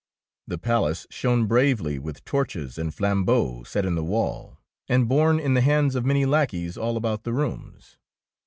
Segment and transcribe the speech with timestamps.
[0.47, 4.57] The palace shone bravely with torches and flambeaux set in the wall,
[4.89, 7.97] and borne in the hands of many lack eys all about the rooms.